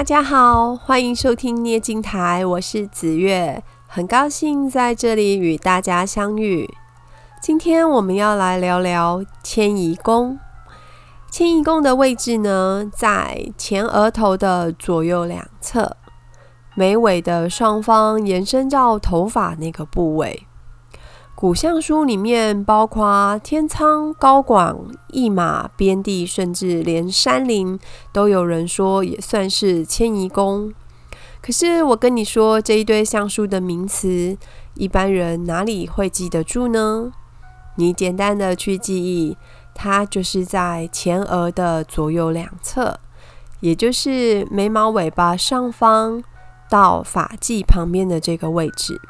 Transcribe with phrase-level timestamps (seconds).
[0.00, 6.66] 大家好，欢迎收听捏镜台，我是紫月，很高兴在这里与大家相遇。
[7.42, 10.38] 今天我们要来聊聊迁移宫。
[11.30, 15.98] 迁移宫的位置呢，在前额头的左右两侧，
[16.74, 20.46] 眉尾的上方，延伸到头发那个部位。
[21.34, 27.80] 古相书里面，包括天仓、高广、驿马、边地，甚至连山林，
[28.12, 30.74] 都有人说也算是迁移宫。
[31.40, 34.36] 可是我跟你说，这一堆相书的名词，
[34.74, 37.10] 一般人哪里会记得住呢？
[37.76, 39.38] 你简单的去记忆，
[39.74, 43.00] 它就是在前额的左右两侧，
[43.60, 46.22] 也就是眉毛尾巴上方
[46.68, 49.00] 到发际旁边的这个位置。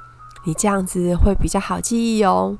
[0.45, 2.57] 你这样子会比较好记忆哦。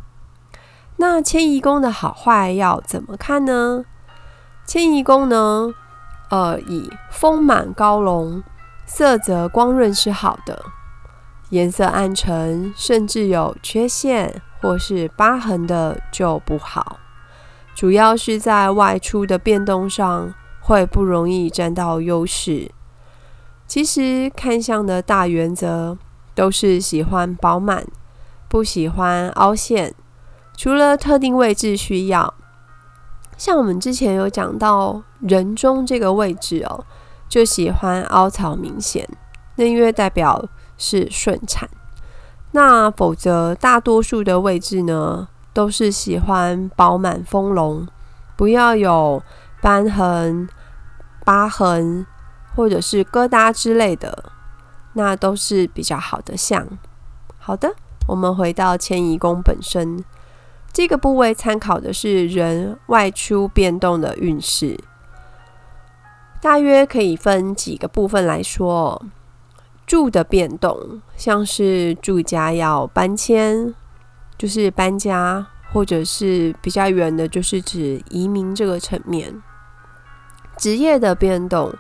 [0.97, 3.85] 那迁移宫的好坏要怎么看呢？
[4.67, 5.73] 迁移宫呢，
[6.29, 8.43] 呃，以丰满高隆、
[8.85, 10.55] 色泽光润是好的；
[11.49, 16.99] 颜色暗沉，甚至有缺陷或是疤痕的就不好。
[17.75, 22.71] 主要是在外出的变动上会不容易占到优势。
[23.67, 25.97] 其实看相的大原则。
[26.35, 27.87] 都是喜欢饱满，
[28.49, 29.95] 不喜欢凹陷。
[30.57, 32.35] 除了特定位置需要，
[33.37, 36.85] 像我们之前有讲到人中这个位置哦，
[37.29, 39.09] 就喜欢凹槽明显，
[39.57, 40.45] 那因为代表
[40.77, 41.69] 是顺产。
[42.53, 47.87] 那否则大多数的位置呢，都是喜欢饱满丰隆，
[48.37, 49.23] 不要有
[49.63, 50.49] 瘢痕、
[51.25, 52.05] 疤痕
[52.55, 54.30] 或者是疙瘩之类的。
[54.93, 56.67] 那都是比较好的相。
[57.39, 57.75] 好的，
[58.07, 60.05] 我们回到迁移宫本身，
[60.73, 64.79] 这个部位参考的是人外出变动的运势，
[66.41, 69.03] 大约可以分几个部分来说。
[69.87, 73.75] 住的变动，像是住家要搬迁，
[74.39, 79.43] 就是搬家，或者是比较远的，就是指移民这个层面。
[80.57, 81.75] 职业的变动，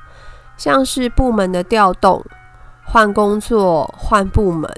[0.57, 2.25] 像是部门的调动。
[2.93, 4.69] 换工作、换部门，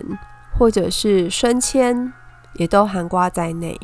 [0.59, 2.13] 或者是升迁，
[2.57, 3.81] 也都涵盖在内。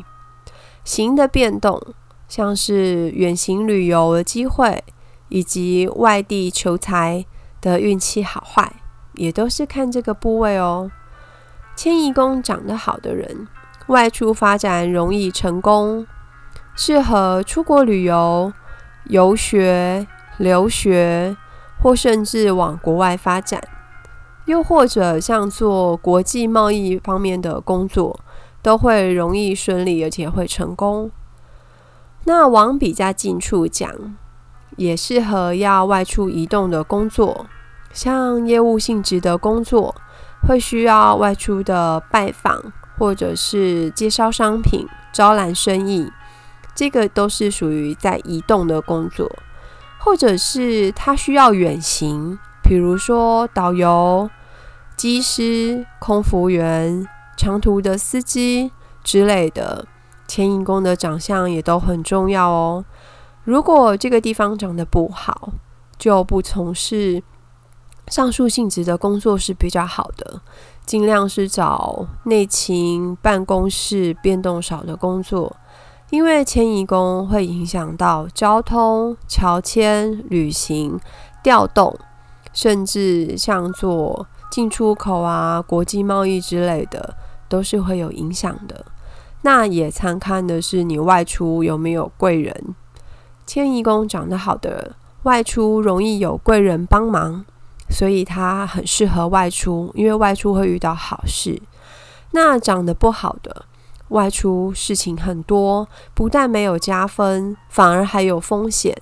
[0.83, 1.81] 行的变动，
[2.27, 4.83] 像是远行旅游的机会，
[5.29, 7.25] 以及外地求财
[7.59, 8.71] 的运气好坏，
[9.13, 10.91] 也都是看这个部位哦。
[11.75, 13.47] 迁移宫长得好的人，
[13.87, 16.05] 外出发展容易成功，
[16.75, 18.53] 适合出国旅游、
[19.05, 20.05] 游学、
[20.37, 21.35] 留学，
[21.81, 23.59] 或甚至往国外发展。
[24.49, 28.19] 又或者像做国际贸易方面的工作，
[28.63, 31.11] 都会容易顺利，而且会成功。
[32.23, 34.17] 那往比较近处讲，
[34.75, 37.45] 也适合要外出移动的工作，
[37.93, 39.93] 像业务性质的工作，
[40.47, 46.11] 会需要外出的拜访，或者是介绍商品、招揽生意，
[46.73, 49.31] 这个都是属于在移动的工作，
[49.99, 54.27] 或者是他需要远行，比如说导游。
[54.99, 58.69] 机师、空服员、长途的司机
[59.01, 59.87] 之类的，
[60.27, 62.83] 迁移工的长相也都很重要哦。
[63.45, 65.53] 如果这个地方长得不好，
[65.97, 67.23] 就不从事
[68.07, 70.41] 上述性质的工作是比较好的。
[70.85, 75.55] 尽量是找内勤、办公室变动少的工作，
[76.09, 80.99] 因为迁移工会影响到交通、乔迁、旅行、
[81.41, 81.97] 调动，
[82.51, 84.27] 甚至像做。
[84.49, 87.15] 进出口啊，国际贸易之类的，
[87.47, 88.85] 都是会有影响的。
[89.41, 92.75] 那也参看的是你外出有没有贵人。
[93.45, 97.45] 迁移宫长得好的，外出容易有贵人帮忙，
[97.89, 101.61] 所以他很适合外出，因为外出会遇到好事。
[102.31, 103.65] 那长得不好的，
[104.09, 108.95] 外出事情很多，不但没有加分，反而还有风险。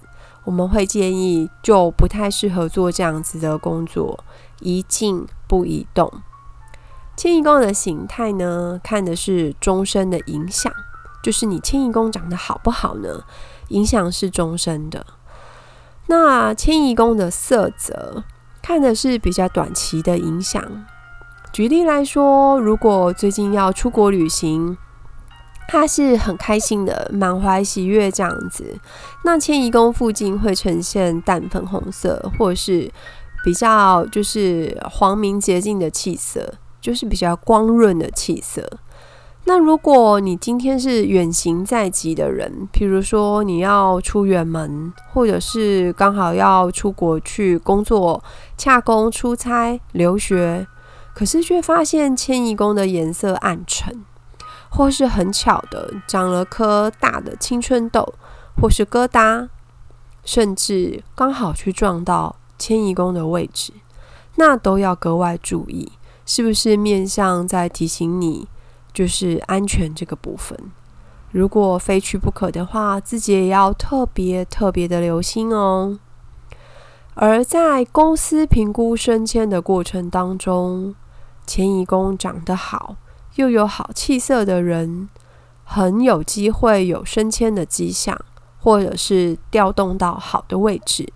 [0.48, 4.24] 我们会建议，就不太适合做这样子的工作，
[4.62, 6.10] 宜静不宜动。
[7.18, 10.72] 迁移宫的形态呢，看的是终身的影响，
[11.22, 13.26] 就是你迁移宫长得好不好呢？
[13.68, 15.06] 影响是终身的。
[16.06, 18.24] 那迁移宫的色泽，
[18.62, 20.64] 看的是比较短期的影响。
[21.52, 24.78] 举例来说，如果最近要出国旅行。
[25.68, 28.80] 他是很开心的，满怀喜悦这样子。
[29.24, 32.90] 那迁移宫附近会呈现淡粉红色，或是
[33.44, 38.68] 比较就是黄明洁净的气色，就是比较光润的气色。
[39.50, 48.22] 那如果你今天是远行在即的人，比如说你要出远门，或者是刚好要出国去工作、
[48.58, 50.68] 洽公、出差、留学，
[51.14, 54.04] 可是却发现迁移宫的颜色暗沉，
[54.78, 58.14] 或是很巧的长了颗大的青春痘，
[58.62, 59.50] 或是疙瘩，
[60.24, 63.74] 甚至刚好去撞到迁移宫的位置，
[64.36, 65.92] 那都要格外注意，
[66.28, 68.48] 是不是面相在提醒你？
[68.94, 70.56] 就是安全这个部分，
[71.32, 75.98] 如果非去不可的话，自己也要特别特别的留心哦。
[77.16, 80.94] 而在公司评估升迁的过程当中，
[81.48, 82.96] 迁移宫长得好
[83.38, 85.10] 又有好气色的人，
[85.64, 88.20] 很有机会有升迁的迹象，
[88.60, 91.08] 或者是调动到好的位置。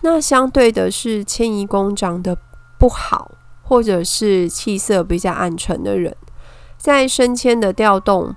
[0.00, 2.36] 那相对的是，迁移宫长得
[2.78, 3.30] 不好，
[3.62, 6.16] 或者是气色比较暗沉的人。
[6.76, 8.34] 在升迁的调动，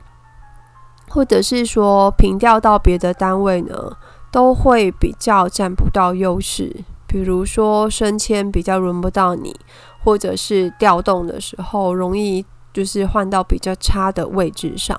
[1.10, 3.98] 或者是说平调到别的单位呢，
[4.32, 6.84] 都会比较占不到优势。
[7.06, 9.56] 比如说升迁比较轮不到你，
[10.04, 12.46] 或者是调动的时候容易
[12.78, 14.96] 就是换到比较差的位置上。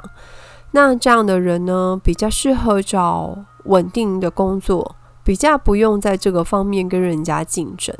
[0.72, 7.94] 那这样的人呢，比较适合找稳定的工作，比较不用在这个方面跟人家竞争。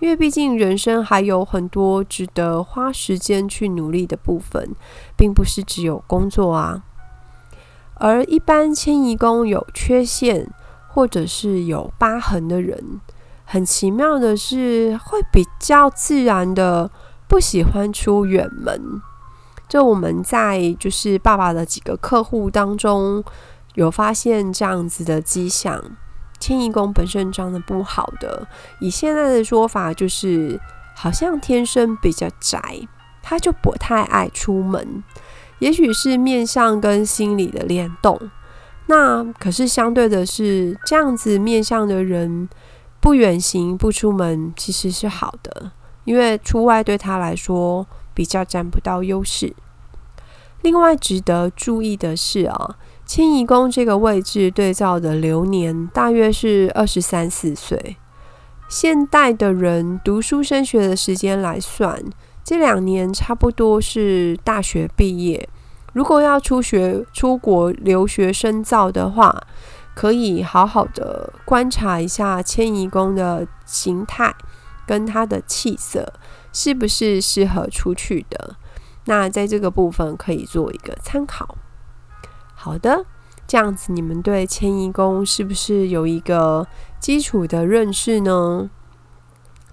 [0.00, 4.74] 因为毕竟人生还有很多值得花时间去努力的部分，
[5.16, 6.82] 并不是只有工作啊。
[7.94, 10.50] 而一般迁移宫有缺陷
[10.88, 13.00] 或者是有疤痕的人，
[13.44, 16.90] 很奇妙的是会比较自然的
[17.28, 19.00] 不喜欢出远门。
[19.72, 23.24] 就我们在就是爸爸的几个客户当中，
[23.72, 25.82] 有发现这样子的迹象。
[26.38, 28.46] 迁移宫本身长得不好的，
[28.80, 30.60] 以现在的说法就是，
[30.94, 32.86] 好像天生比较宅，
[33.22, 35.02] 他就不太爱出门。
[35.58, 38.20] 也许是面相跟心理的联动。
[38.88, 42.46] 那可是相对的是，这样子面相的人
[43.00, 45.72] 不远行不出门，其实是好的，
[46.04, 49.54] 因为出外对他来说比较占不到优势。
[50.62, 52.76] 另外值得注意的是啊。
[53.04, 57.96] 迁移宫这个位置对照的流年大约是二十三四岁。
[58.68, 62.02] 现代的人读书升学的时间来算，
[62.42, 65.46] 这两年差不多是大学毕业。
[65.92, 69.42] 如果要出学、出国留学深造的话，
[69.94, 74.34] 可以好好的观察一下迁移宫的形态
[74.86, 76.10] 跟它的气色，
[76.52, 78.56] 是不是适合出去的。
[79.06, 81.56] 那在这个部分可以做一个参考。
[82.54, 83.04] 好的，
[83.46, 86.66] 这样子你们对迁移宫是不是有一个
[87.00, 88.70] 基础的认识呢？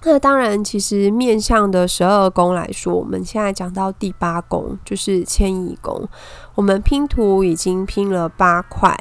[0.03, 6.07] 那当然，其实面向的十二宫来说，我们现在讲到第八宫就是迁移宫，
[6.55, 8.97] 我们拼图已经拼了八块。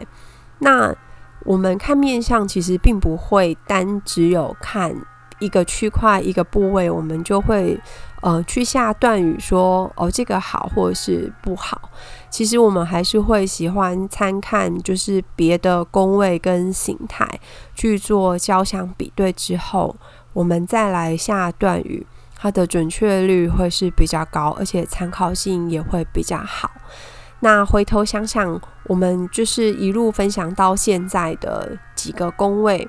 [0.58, 0.92] 那
[1.44, 4.94] 我们看面相，其实并不会单只有看
[5.38, 7.80] 一个区块、一个部位，我们就会。
[8.20, 11.88] 呃，去下断语说哦，这个好或者是不好。
[12.28, 17.24] 其实我们还是会喜欢参看，就是别的宫位跟形态
[17.76, 19.94] 去做交相比对之后，
[20.32, 22.04] 我们再来下断语，
[22.36, 26.72] 它的准确率会是比较高，而且参考性也会比较好。
[27.38, 32.88] 那回头想想，我们就是一路分享到现在的几个宫位，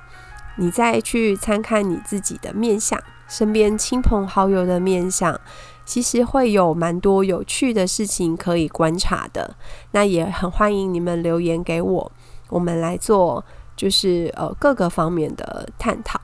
[0.60, 3.02] 你再去参看你自己的面相。
[3.28, 5.40] 身边亲朋好友的面相，
[5.86, 9.56] 其实会有蛮多有趣的事情可以观察的。
[9.92, 12.12] 那也很欢迎你们留言给我，
[12.50, 16.20] 我们来做就是呃各个方面的探讨。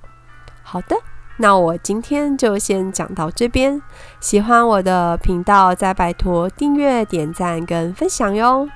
[0.63, 0.95] 好的，
[1.37, 3.79] 那我今天就先讲到这边。
[4.19, 8.67] 喜欢我的频道，再拜托订阅、点赞跟分享哟。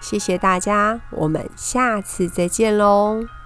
[0.00, 3.37] 谢谢大家，我们下次再见喽。